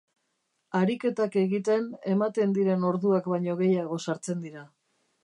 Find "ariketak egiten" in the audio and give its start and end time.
0.77-1.85